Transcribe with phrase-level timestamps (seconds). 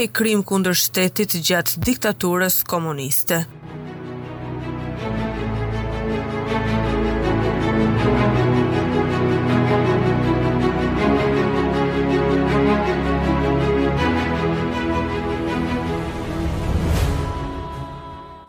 [0.00, 3.44] i krim kundër shtetit gjatë diktaturës komuniste.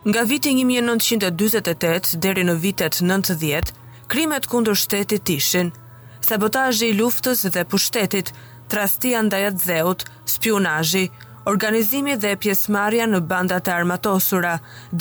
[0.05, 3.73] Nga vitin 1948 deri në vitet 90,
[4.09, 5.73] krimet kundër shtetit ishin
[6.21, 8.33] sabotazhi i luftës dhe pushtetit,
[8.71, 11.09] trastia ndaj zeut, spionazhi,
[11.51, 14.53] organizimi dhe pjesëmarrja në bandat armatosura,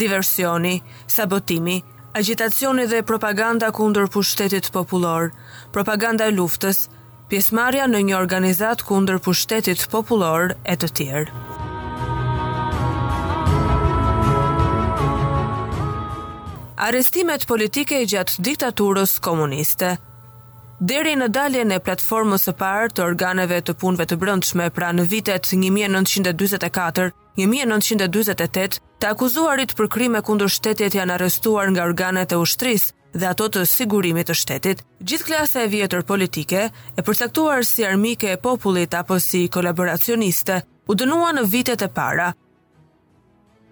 [0.02, 0.76] diversioni,
[1.16, 1.78] sabotimi,
[2.20, 5.30] agitacioni dhe propaganda kundër pushtetit popullor,
[5.76, 6.88] propaganda e luftës,
[7.30, 11.46] pjesëmarrja në një organizat kundër pushtetit popullor e të tjerë.
[16.90, 19.94] Arestimet politike gjatë diktaturës komuniste–
[20.80, 25.02] Deri në daljen e platformës së parë të organeve të punëve të brendshme pra në
[25.12, 32.94] vitet 1944 1948, të akuzuarit për krime kundur shtetit janë arestuar nga organet e ushtris
[33.12, 38.32] dhe ato të sigurimit të shtetit, gjithë klasa e vjetër politike, e përsektuar si armike
[38.32, 42.32] e popullit apo si kolaboracioniste, u dënua në vitet e para.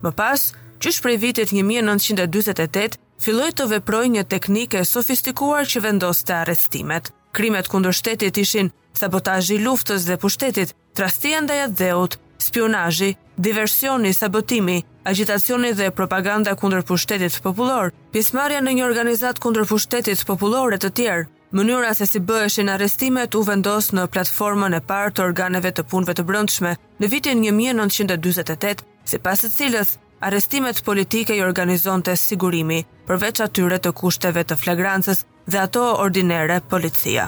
[0.05, 0.49] Më pas,
[0.81, 7.11] qështë prej vitet filloi të veprojë një teknikë sofistikuar që vendoste arrestimet.
[7.35, 15.73] Krimet kundër shtetit ishin sabotazhi luftës dhe pushtetit, tradhtia ndaj Azeut, spionazhi, diversioni, sabotimi, agitacioni
[15.77, 21.27] dhe propaganda kundër pushtetit popullor, pismarja në një organizat kundër pushtetit popullor e të tjerë.
[21.51, 26.13] Mënyra se si bëheshin arrestimet u vendos në platformën e parë të organeve të punëve
[26.19, 29.95] të brendshme në vitin 1948, sipas së cilës
[30.29, 37.27] arrestimet politike i organizonte sigurimi, përveç atyre të kushteve të flagrancës dhe ato ordinere policia.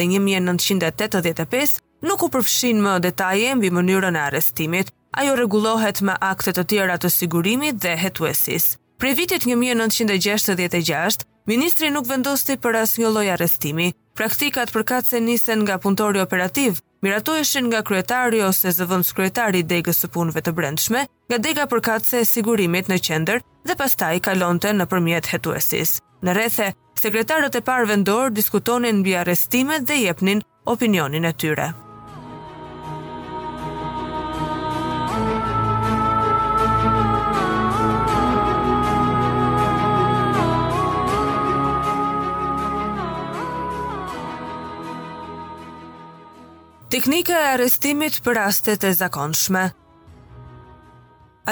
[0.00, 1.70] dhe 1985,
[2.10, 4.86] nuk u përfshin më detaje mbi mënyrën e arrestimit.
[5.26, 8.64] ju rregullohet me akte të tjera të sigurimit dhe hetuesis.
[9.00, 13.92] Pre vitit 1966, ministri nuk vendosti për asnjë lloj arrestimi.
[14.18, 14.70] Praktikat
[15.06, 20.40] se nisen nga puntori operativ, miratoheshin nga kryetari ose zëvendës kryetari i degës së punëve
[20.42, 26.00] të brendshme, nga dega përkatëse e sigurimit në qendër dhe pastaj kalonte nëpërmjet hetuesis.
[26.24, 31.70] Në rethe, sekretarët e parë vendor diskutonin mbi arrestimet dhe jepnin opinionin e tyre.
[46.96, 49.66] Teknika e arrestimit për rastet e zakonshme.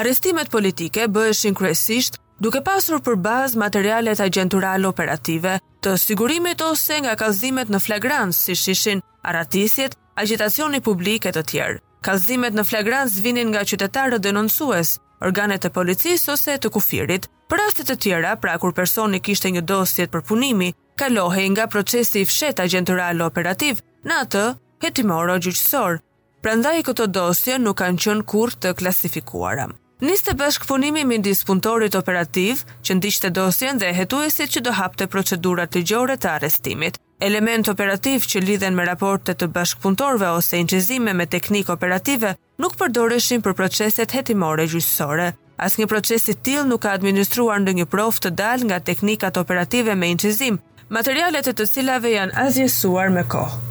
[0.01, 5.51] Arrestimet politike bëheshin kryesisht duke pasur për bazë materialet agenturale operative
[5.85, 9.93] të sigurimit ose nga kallëzimet në flagrancë si shishin aratisjet,
[10.23, 11.77] agitacioni publik e të tjerë.
[12.07, 14.95] Kallëzimet në flagrancë vinin nga qytetarë denoncues,
[15.29, 17.29] organet e policisë ose të kufirit.
[17.49, 22.21] Për rastet të tjera, pra kur personi kishte një dosjet për punimi, kalohej nga procesi
[22.25, 24.47] i fshet agentural operativ në atë
[24.85, 25.99] hetimor o gjyqësor.
[26.45, 29.67] Prandaj këto dosje nuk kanë qenë kurrë të klasifikuara.
[30.05, 36.17] Niste bashkëpunimi me dispuntorit operativ që ndiqte dosjen dhe hetuesit që do hapte procedurat ligjore
[36.19, 36.99] të arrestimit.
[37.27, 43.41] Element operativ që lidhen me raporte të bashkëpuntorve ose incizime me teknikë operative nuk përdoreshin
[43.45, 45.31] për proceset hetimore gjyqësore.
[45.65, 50.09] Asnjë proces i tillë nuk ka administruar ndonjë provë të dalë nga teknikat operative me
[50.11, 50.59] incizim,
[50.91, 53.64] materialet e të cilave janë azjesuar me kohë.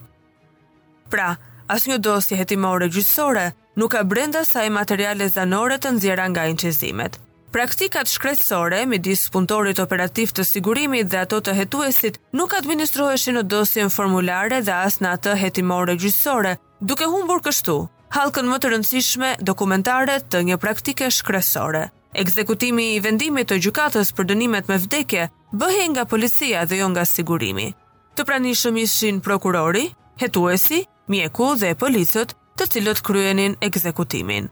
[1.10, 1.34] Pra,
[1.68, 7.18] asnjë dosje hetimore gjyqësore nuk ka brenda saj materiale zanore të nxjerra nga incizimet.
[7.54, 13.92] Praktikat shkresore midis punëtorit operativ të sigurimit dhe ato të hetuesit nuk administroheshin në dosjen
[13.96, 17.76] formulare dhe as në atë hetimore gjyqësore, duke humbur kështu
[18.16, 21.84] halkën më të rëndësishme dokumentare të një praktike shkresore.
[22.22, 25.24] Ekzekutimi i vendimit të gjykatës për dënimet me vdekje
[25.62, 27.70] bëhej nga policia dhe jo nga sigurimi.
[28.14, 29.88] Të pranishëm ishin prokurori,
[30.22, 34.44] hetuesi, mjeku dhe policët të cilët kryenin ekzekutimin.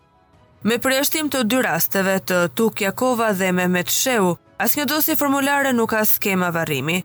[0.66, 4.28] Me përjashtim të dy rasteve të Tuk Jakova dhe Mehmet Sheu,
[4.62, 6.99] asnjë dosje formulare nuk ka skema varrimi.